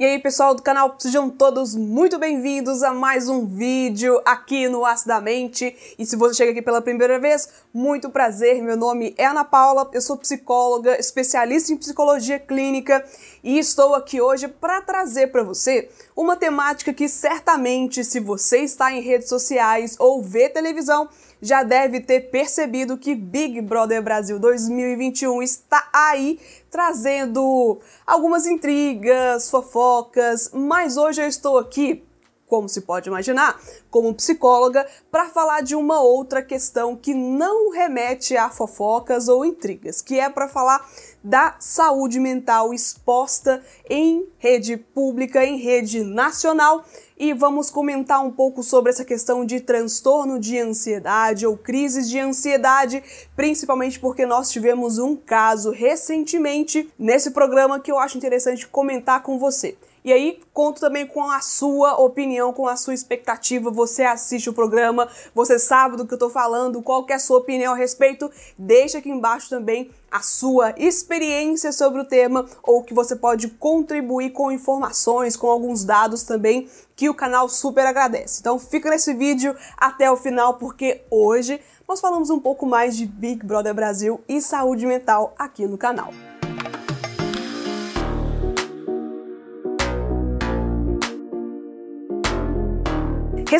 [0.00, 4.86] E aí, pessoal do canal, sejam todos muito bem-vindos a mais um vídeo aqui no
[4.86, 5.76] Acidamente.
[5.98, 8.62] E se você chega aqui pela primeira vez, muito prazer.
[8.62, 13.04] Meu nome é Ana Paula, eu sou psicóloga, especialista em psicologia clínica
[13.44, 18.90] e estou aqui hoje para trazer para você uma temática que certamente, se você está
[18.90, 21.10] em redes sociais ou vê televisão,
[21.40, 26.38] já deve ter percebido que Big Brother Brasil 2021 está aí
[26.70, 32.04] trazendo algumas intrigas, fofocas, mas hoje eu estou aqui
[32.50, 38.36] como se pode imaginar, como psicóloga, para falar de uma outra questão que não remete
[38.36, 40.84] a fofocas ou intrigas, que é para falar
[41.22, 46.84] da saúde mental exposta em rede pública, em rede nacional.
[47.16, 52.18] E vamos comentar um pouco sobre essa questão de transtorno de ansiedade ou crises de
[52.18, 53.04] ansiedade,
[53.36, 59.38] principalmente porque nós tivemos um caso recentemente nesse programa que eu acho interessante comentar com
[59.38, 59.76] você.
[60.04, 63.70] E aí, conto também com a sua opinião, com a sua expectativa.
[63.70, 67.38] Você assiste o programa, você sabe do que eu tô falando, qual é a sua
[67.38, 68.30] opinião a respeito.
[68.58, 74.30] Deixa aqui embaixo também a sua experiência sobre o tema ou que você pode contribuir
[74.30, 78.40] com informações, com alguns dados também que o canal super agradece.
[78.40, 83.06] Então fica nesse vídeo até o final porque hoje nós falamos um pouco mais de
[83.06, 86.12] Big Brother Brasil e saúde mental aqui no canal.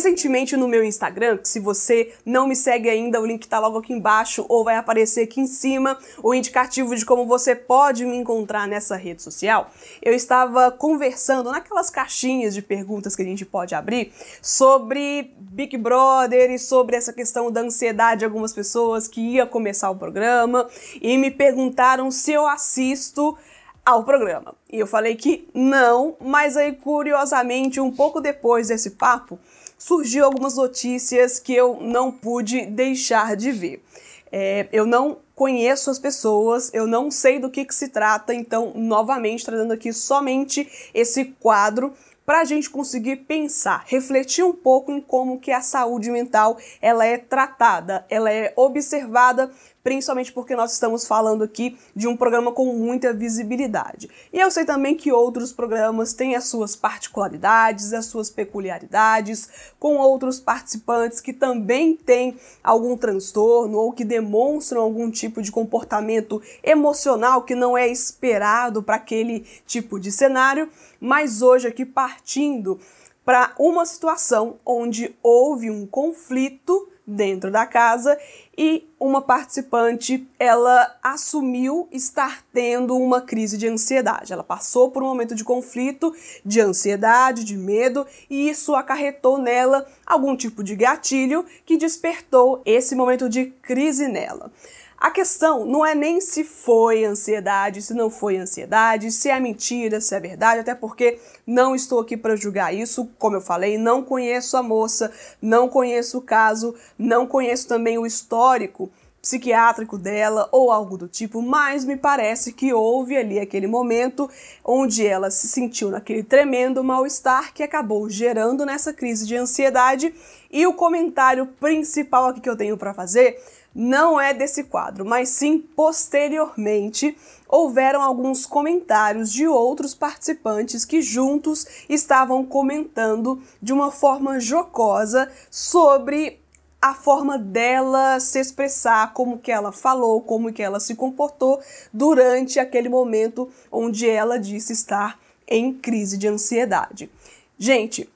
[0.00, 3.76] Recentemente no meu Instagram, que se você não me segue ainda, o link tá logo
[3.76, 8.16] aqui embaixo ou vai aparecer aqui em cima, o indicativo de como você pode me
[8.16, 9.70] encontrar nessa rede social.
[10.00, 16.50] Eu estava conversando naquelas caixinhas de perguntas que a gente pode abrir sobre Big Brother
[16.50, 20.66] e sobre essa questão da ansiedade de algumas pessoas que ia começar o programa
[21.02, 23.36] e me perguntaram se eu assisto
[23.84, 24.54] ao programa.
[24.72, 29.38] E eu falei que não, mas aí curiosamente, um pouco depois desse papo,
[29.80, 33.82] surgiu algumas notícias que eu não pude deixar de ver.
[34.30, 38.72] É, eu não conheço as pessoas, eu não sei do que, que se trata, então,
[38.76, 41.94] novamente, trazendo aqui somente esse quadro
[42.26, 47.04] para a gente conseguir pensar, refletir um pouco em como que a saúde mental ela
[47.04, 49.50] é tratada, ela é observada
[49.82, 54.10] principalmente porque nós estamos falando aqui de um programa com muita visibilidade.
[54.32, 59.48] E eu sei também que outros programas têm as suas particularidades, as suas peculiaridades,
[59.78, 66.42] com outros participantes que também têm algum transtorno ou que demonstram algum tipo de comportamento
[66.62, 70.68] emocional que não é esperado para aquele tipo de cenário,
[71.00, 72.78] mas hoje aqui partindo
[73.24, 78.18] para uma situação onde houve um conflito dentro da casa
[78.56, 84.32] e uma participante ela assumiu estar tendo uma crise de ansiedade.
[84.32, 89.86] Ela passou por um momento de conflito, de ansiedade, de medo e isso acarretou nela
[90.04, 94.52] algum tipo de gatilho que despertou esse momento de crise nela.
[95.00, 99.98] A questão não é nem se foi ansiedade, se não foi ansiedade, se é mentira,
[99.98, 104.02] se é verdade, até porque não estou aqui para julgar isso, como eu falei, não
[104.02, 105.10] conheço a moça,
[105.40, 108.90] não conheço o caso, não conheço também o histórico
[109.22, 114.30] psiquiátrico dela ou algo do tipo, mas me parece que houve ali aquele momento
[114.64, 120.14] onde ela se sentiu naquele tremendo mal-estar que acabou gerando nessa crise de ansiedade.
[120.50, 123.38] E o comentário principal aqui que eu tenho para fazer
[123.74, 127.16] não é desse quadro, mas sim posteriormente
[127.48, 136.40] houveram alguns comentários de outros participantes que juntos estavam comentando de uma forma jocosa sobre
[136.82, 141.60] a forma dela se expressar, como que ela falou, como que ela se comportou
[141.92, 147.10] durante aquele momento onde ela disse estar em crise de ansiedade.
[147.58, 148.08] Gente,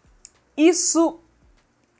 [0.56, 1.18] isso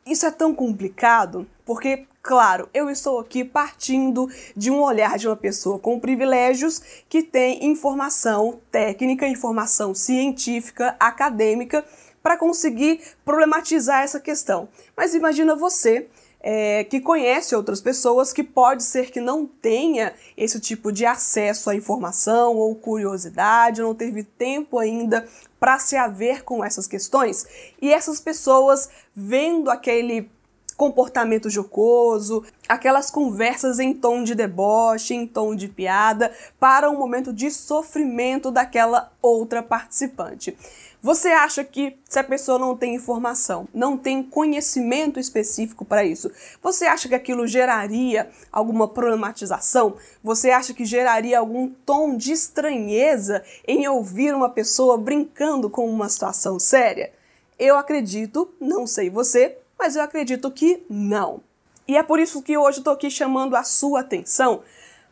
[0.06, 5.36] isso é tão complicado porque Claro, eu estou aqui partindo de um olhar de uma
[5.36, 11.84] pessoa com privilégios que tem informação técnica, informação científica, acadêmica,
[12.22, 14.70] para conseguir problematizar essa questão.
[14.96, 16.08] Mas imagina você
[16.40, 21.68] é, que conhece outras pessoas que pode ser que não tenha esse tipo de acesso
[21.68, 25.28] à informação ou curiosidade, não teve tempo ainda
[25.60, 27.46] para se haver com essas questões,
[27.82, 30.30] e essas pessoas vendo aquele
[30.76, 37.32] comportamento jocoso, aquelas conversas em tom de deboche, em tom de piada, para um momento
[37.32, 40.56] de sofrimento daquela outra participante.
[41.04, 46.30] Você acha que se a pessoa não tem informação, não tem conhecimento específico para isso,
[46.62, 49.96] você acha que aquilo geraria alguma problematização?
[50.22, 56.08] Você acha que geraria algum tom de estranheza em ouvir uma pessoa brincando com uma
[56.08, 57.12] situação séria?
[57.58, 61.40] Eu acredito, não sei você, mas eu acredito que não.
[61.86, 64.62] E é por isso que hoje estou aqui chamando a sua atenção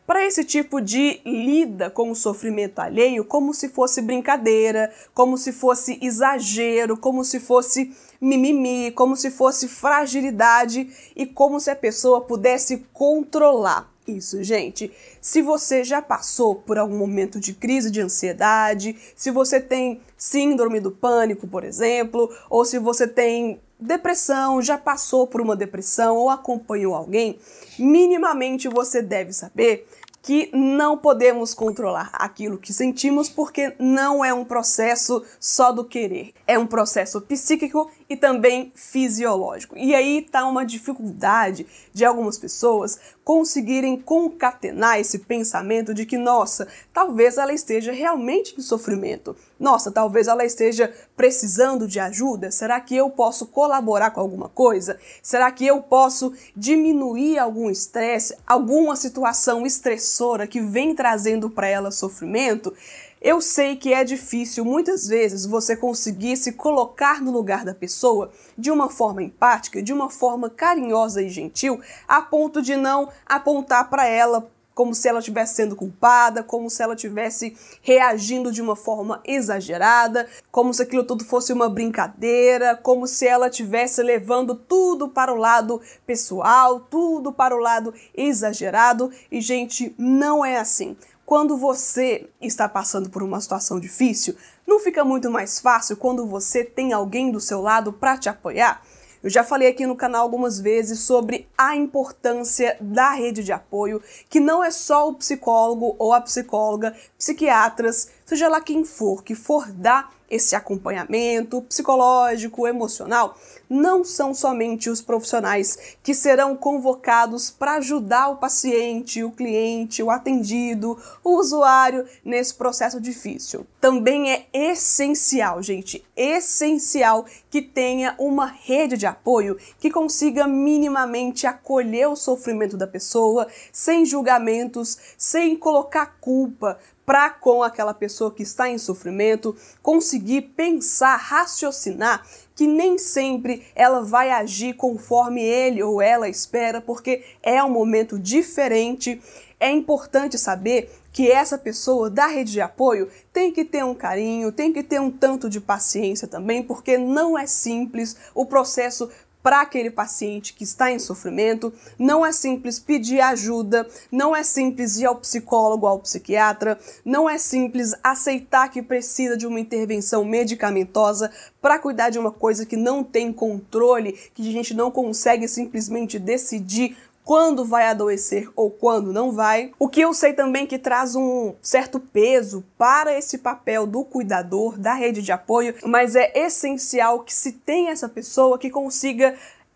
[0.05, 5.53] para esse tipo de lida com o sofrimento alheio como se fosse brincadeira, como se
[5.53, 12.21] fosse exagero, como se fosse mimimi, como se fosse fragilidade e como se a pessoa
[12.21, 14.91] pudesse controlar isso, gente.
[15.21, 20.81] Se você já passou por algum momento de crise de ansiedade, se você tem síndrome
[20.81, 26.29] do pânico, por exemplo, ou se você tem depressão, já passou por uma depressão ou
[26.29, 27.39] acompanhou alguém,
[27.77, 29.87] minimamente você deve saber
[30.23, 36.33] que não podemos controlar aquilo que sentimos porque não é um processo só do querer,
[36.47, 39.75] é um processo psíquico e também fisiológico.
[39.75, 46.67] E aí está uma dificuldade de algumas pessoas conseguirem concatenar esse pensamento de que, nossa,
[46.93, 49.35] talvez ela esteja realmente em sofrimento.
[49.59, 52.51] Nossa, talvez ela esteja precisando de ajuda.
[52.51, 54.99] Será que eu posso colaborar com alguma coisa?
[55.21, 61.89] Será que eu posso diminuir algum estresse, alguma situação estressora que vem trazendo para ela
[61.89, 62.73] sofrimento?
[63.23, 68.29] Eu sei que é difícil muitas vezes você conseguir se colocar no lugar da pessoa
[68.57, 73.89] de uma forma empática, de uma forma carinhosa e gentil, a ponto de não apontar
[73.89, 78.75] para ela como se ela estivesse sendo culpada, como se ela estivesse reagindo de uma
[78.75, 85.07] forma exagerada, como se aquilo tudo fosse uma brincadeira, como se ela estivesse levando tudo
[85.07, 89.11] para o lado pessoal, tudo para o lado exagerado.
[89.31, 90.97] E, gente, não é assim.
[91.25, 94.35] Quando você está passando por uma situação difícil,
[94.67, 98.81] não fica muito mais fácil quando você tem alguém do seu lado para te apoiar?
[99.23, 104.01] Eu já falei aqui no canal algumas vezes sobre a importância da rede de apoio,
[104.29, 109.35] que não é só o psicólogo ou a psicóloga, psiquiatras, seja lá quem for, que
[109.35, 113.37] for dar esse acompanhamento psicológico, emocional,
[113.69, 120.09] não são somente os profissionais que serão convocados para ajudar o paciente, o cliente, o
[120.09, 123.65] atendido, o usuário nesse processo difícil.
[123.79, 132.09] Também é essencial, gente, essencial que tenha uma rede de apoio que consiga minimamente acolher
[132.09, 138.69] o sofrimento da pessoa sem julgamentos, sem colocar culpa, para com aquela pessoa que está
[138.69, 142.23] em sofrimento conseguir pensar, raciocinar
[142.55, 148.19] que nem sempre ela vai agir conforme ele ou ela espera, porque é um momento
[148.19, 149.21] diferente.
[149.59, 154.51] É importante saber que essa pessoa da rede de apoio tem que ter um carinho,
[154.51, 159.09] tem que ter um tanto de paciência também, porque não é simples o processo
[159.43, 161.71] para aquele paciente que está em sofrimento.
[161.99, 167.37] Não é simples pedir ajuda, não é simples ir ao psicólogo, ao psiquiatra, não é
[167.37, 171.29] simples aceitar que precisa de uma intervenção medicamentosa
[171.61, 176.17] para cuidar de uma coisa que não tem controle, que a gente não consegue simplesmente
[176.17, 179.71] decidir quando vai adoecer ou quando não vai.
[179.79, 184.77] O que eu sei também que traz um certo peso para esse papel do cuidador,
[184.77, 189.35] da rede de apoio, mas é essencial que se tenha essa pessoa que consiga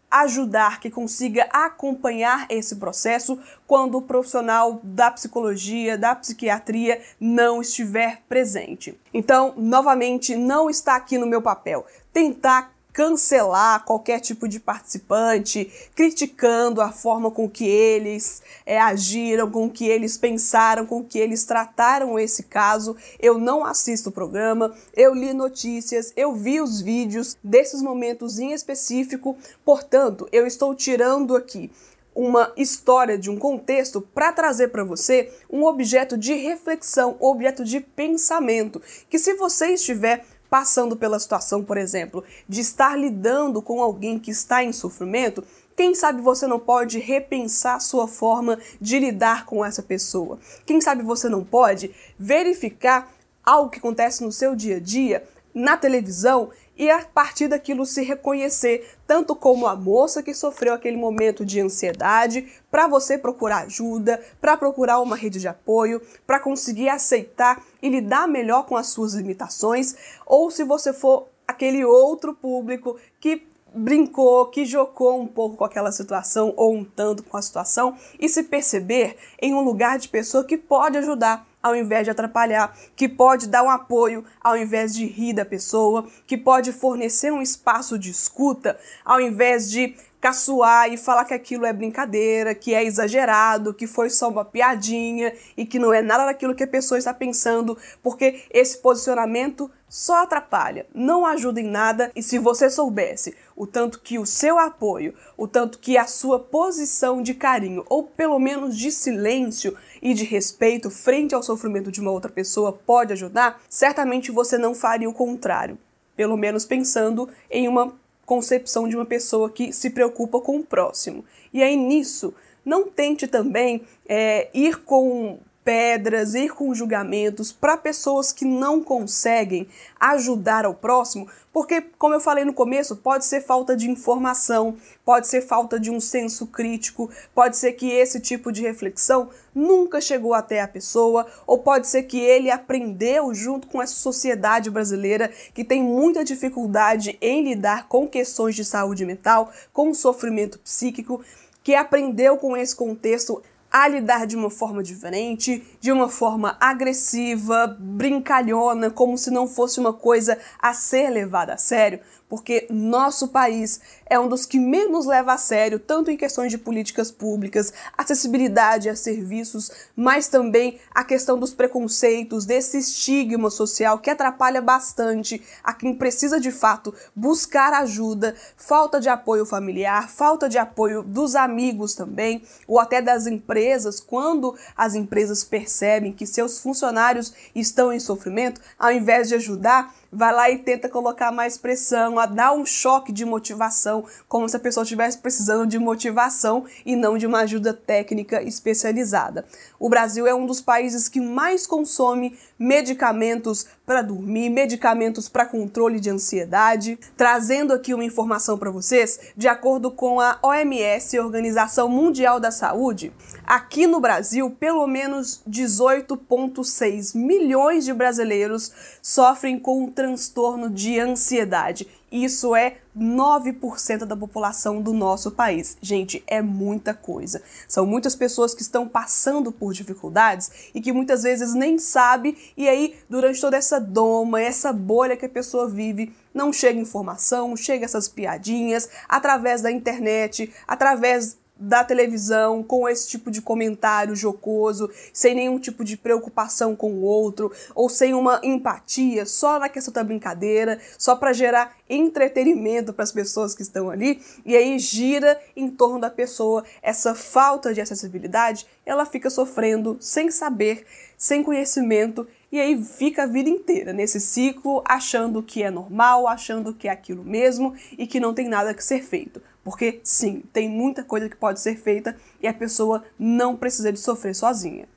[0.09, 8.21] ajudar, que consiga acompanhar esse processo quando o profissional da psicologia, da psiquiatria não estiver
[8.27, 8.97] presente.
[9.13, 16.81] Então, novamente, não está aqui no meu papel tentar cancelar qualquer tipo de participante, criticando
[16.81, 22.18] a forma com que eles é, agiram, com que eles pensaram, com que eles trataram
[22.18, 22.97] esse caso.
[23.19, 28.51] Eu não assisto o programa, eu li notícias, eu vi os vídeos desses momentos em
[28.51, 31.69] específico, portanto, eu estou tirando aqui
[32.16, 37.80] uma história de um contexto para trazer para você um objeto de reflexão, objeto de
[37.80, 44.18] pensamento, que se você estiver passando pela situação, por exemplo, de estar lidando com alguém
[44.18, 45.44] que está em sofrimento,
[45.75, 50.39] quem sabe você não pode repensar sua forma de lidar com essa pessoa?
[50.66, 53.11] Quem sabe você não pode verificar
[53.45, 55.23] algo que acontece no seu dia a dia,
[55.54, 60.98] na televisão, e a partir daquilo se reconhecer, tanto como a moça que sofreu aquele
[60.98, 66.90] momento de ansiedade, para você procurar ajuda, para procurar uma rede de apoio, para conseguir
[66.90, 72.98] aceitar e lidar melhor com as suas limitações, ou se você for aquele outro público
[73.19, 77.96] que brincou, que jocou um pouco com aquela situação ou um tanto com a situação
[78.19, 82.76] e se perceber em um lugar de pessoa que pode ajudar ao invés de atrapalhar,
[82.95, 87.42] que pode dar um apoio ao invés de rir da pessoa, que pode fornecer um
[87.42, 89.95] espaço de escuta ao invés de
[90.28, 95.34] caçoar e falar que aquilo é brincadeira, que é exagerado, que foi só uma piadinha
[95.56, 100.24] e que não é nada daquilo que a pessoa está pensando, porque esse posicionamento só
[100.24, 102.12] atrapalha, não ajuda em nada.
[102.14, 106.38] E se você soubesse o tanto que o seu apoio, o tanto que a sua
[106.38, 112.02] posição de carinho, ou pelo menos de silêncio e de respeito frente ao sofrimento de
[112.02, 115.78] uma outra pessoa pode ajudar, certamente você não faria o contrário.
[116.18, 117.94] Pelo menos pensando em uma
[118.28, 121.24] concepção de uma pessoa que se preocupa com o próximo.
[121.54, 128.31] E aí nisso, não tente também é, ir com pedras, ir com julgamentos para pessoas
[128.31, 129.68] que não conseguem
[130.00, 135.28] ajudar ao próximo, porque, como eu falei no começo, pode ser falta de informação, pode
[135.28, 140.33] ser falta de um senso crítico, pode ser que esse tipo de reflexão nunca chegou
[140.33, 145.66] até a pessoa, ou pode ser que ele aprendeu junto com essa sociedade brasileira que
[145.66, 151.21] tem muita dificuldade em lidar com questões de saúde mental, com sofrimento psíquico,
[151.62, 157.76] que aprendeu com esse contexto a lidar de uma forma diferente, de uma forma agressiva,
[157.80, 163.80] brincalhona, como se não fosse uma coisa a ser levada a sério, porque nosso país
[164.06, 168.90] é um dos que menos leva a sério, tanto em questões de políticas públicas, acessibilidade
[168.90, 175.74] a serviços, mas também a questão dos preconceitos, desse estigma social que atrapalha bastante a
[175.74, 181.94] quem precisa de fato buscar ajuda, falta de apoio familiar, falta de apoio dos amigos
[181.94, 188.62] também, ou até das empresas, quando as empresas percebem que seus funcionários estão em sofrimento,
[188.78, 193.11] ao invés de ajudar, vai lá e tenta colocar mais pressão, a dar um choque
[193.11, 197.73] de motivação, como se a pessoa estivesse precisando de motivação e não de uma ajuda
[197.73, 199.45] técnica especializada.
[199.80, 205.99] O Brasil é um dos países que mais consome medicamentos para dormir, medicamentos para controle
[205.99, 206.99] de ansiedade.
[207.16, 213.14] Trazendo aqui uma informação para vocês, de acordo com a OMS, Organização Mundial da Saúde,
[213.45, 218.71] aqui no Brasil, pelo menos 18,6 milhões de brasileiros
[219.02, 221.87] sofrem com transtorno de ansiedade.
[222.11, 225.75] Isso é 9% da população do nosso país.
[225.81, 227.42] Gente, é muita coisa.
[227.68, 232.69] São muitas pessoas que estão passando por dificuldades e que muitas vezes nem sabe e
[232.69, 237.83] aí durante toda essa doma, essa bolha que a pessoa vive, não chega informação, chega
[237.83, 245.35] essas piadinhas através da internet, através da televisão com esse tipo de comentário jocoso, sem
[245.35, 250.04] nenhum tipo de preocupação com o outro, ou sem uma empatia, só na questão da
[250.04, 255.69] brincadeira, só para gerar entretenimento para as pessoas que estão ali, e aí gira em
[255.69, 260.85] torno da pessoa essa falta de acessibilidade, ela fica sofrendo sem saber,
[261.18, 266.73] sem conhecimento e aí fica a vida inteira nesse ciclo achando que é normal, achando
[266.73, 269.42] que é aquilo mesmo e que não tem nada que ser feito.
[269.68, 274.00] Porque sim, tem muita coisa que pode ser feita e a pessoa não precisa de
[274.00, 274.88] sofrer sozinha.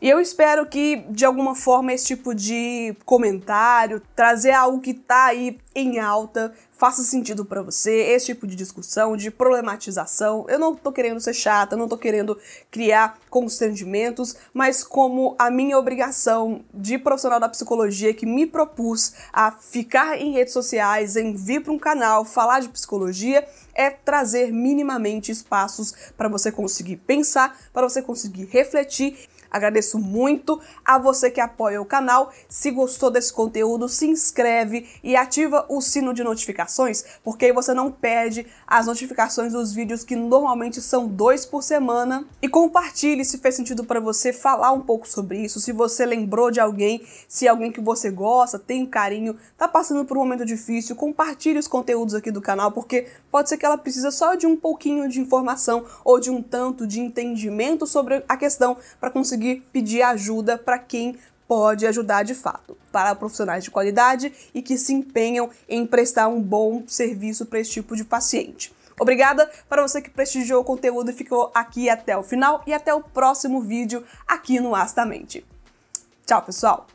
[0.00, 5.26] E eu espero que, de alguma forma, esse tipo de comentário, trazer algo que tá
[5.26, 10.44] aí em alta, faça sentido para você, esse tipo de discussão, de problematização.
[10.48, 12.38] Eu não tô querendo ser chata, não tô querendo
[12.70, 19.52] criar constrangimentos, mas como a minha obrigação de profissional da psicologia que me propus a
[19.52, 25.32] ficar em redes sociais, em vir para um canal, falar de psicologia, é trazer minimamente
[25.32, 31.80] espaços para você conseguir pensar, para você conseguir refletir Agradeço muito a você que apoia
[31.80, 32.32] o canal.
[32.48, 37.72] Se gostou desse conteúdo, se inscreve e ativa o sino de notificações, porque aí você
[37.72, 42.26] não perde as notificações dos vídeos que normalmente são dois por semana.
[42.42, 46.50] E compartilhe se fez sentido para você falar um pouco sobre isso, se você lembrou
[46.50, 50.96] de alguém, se alguém que você gosta, tem carinho, tá passando por um momento difícil,
[50.96, 54.56] compartilhe os conteúdos aqui do canal, porque pode ser que ela precisa só de um
[54.56, 59.62] pouquinho de informação ou de um tanto de entendimento sobre a questão para conseguir conseguir
[59.72, 64.94] pedir ajuda para quem pode ajudar de fato, para profissionais de qualidade e que se
[64.94, 68.72] empenham em prestar um bom serviço para esse tipo de paciente.
[68.98, 72.94] Obrigada para você que prestigiou o conteúdo e ficou aqui até o final e até
[72.94, 75.44] o próximo vídeo aqui no Astamente.
[76.24, 76.93] Tchau, pessoal!